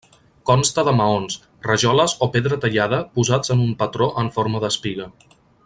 Consta 0.49 0.83
de 0.87 0.93
maons, 0.99 1.35
rajoles 1.67 2.15
o 2.27 2.29
pedra 2.37 2.59
tallada 2.63 3.03
posats 3.19 3.55
en 3.57 3.63
un 3.67 3.77
patró 3.83 4.09
en 4.23 4.33
forma 4.39 4.63
d'espiga. 4.65 5.09